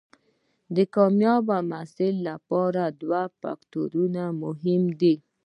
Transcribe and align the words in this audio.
د 0.75 0.77
کامیاب 0.95 1.45
محصل 1.71 2.15
لپاره 2.29 2.81
دوه 3.01 3.23
فکتورونه 3.41 4.23
مهم 4.43 4.83
دي. 4.99 5.15